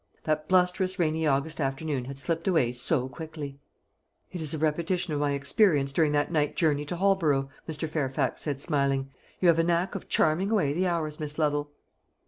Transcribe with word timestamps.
That 0.23 0.47
blusterous 0.49 0.97
rainy 0.97 1.27
August 1.27 1.61
afternoon 1.61 2.05
had 2.05 2.17
slipped 2.17 2.47
away 2.47 2.71
so 2.71 3.05
I 3.05 3.07
quickly. 3.07 3.59
"It 4.31 4.41
is 4.41 4.51
a 4.51 4.57
repetition 4.57 5.13
of 5.13 5.19
my 5.19 5.33
experience 5.33 5.91
during 5.93 6.11
that 6.13 6.31
night 6.31 6.55
journey 6.55 6.85
to 6.85 6.95
Holborough," 6.95 7.49
Mr. 7.69 7.87
Fairfax 7.87 8.41
said, 8.41 8.59
smiling. 8.59 9.11
"You 9.41 9.47
have 9.49 9.59
a 9.59 9.63
knack 9.63 9.93
of 9.93 10.09
charming 10.09 10.49
away 10.49 10.73
the 10.73 10.87
hours, 10.87 11.19
Miss 11.19 11.37
Lovel." 11.37 11.69